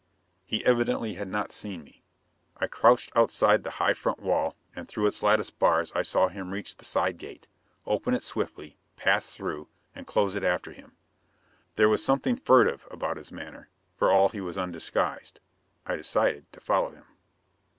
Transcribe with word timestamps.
He 0.47 0.65
evidently 0.65 1.13
had 1.13 1.27
not 1.27 1.51
seen 1.51 1.83
me. 1.83 2.01
I 2.57 2.65
crouched 2.65 3.11
outside 3.15 3.63
the 3.63 3.69
high 3.77 3.93
front 3.93 4.17
wall, 4.19 4.55
and 4.75 4.87
through 4.87 5.05
its 5.05 5.21
lattice 5.21 5.51
bars 5.51 5.91
I 5.91 6.01
saw 6.01 6.27
him 6.27 6.49
reach 6.49 6.75
the 6.77 6.85
side 6.85 7.19
gate, 7.19 7.47
open 7.85 8.15
it 8.15 8.23
swiftly, 8.23 8.79
pass 8.95 9.35
through, 9.35 9.67
and 9.93 10.07
close 10.07 10.33
it 10.33 10.43
after 10.43 10.71
him. 10.71 10.93
There 11.75 11.87
was 11.87 12.03
something 12.03 12.35
furtive 12.35 12.87
about 12.89 13.17
his 13.17 13.31
manner, 13.31 13.69
for 13.95 14.09
all 14.11 14.29
he 14.29 14.41
was 14.41 14.57
undisguised. 14.57 15.39
I 15.85 15.97
decided 15.97 16.51
to 16.51 16.59
follow 16.59 16.89
him. 16.93 17.05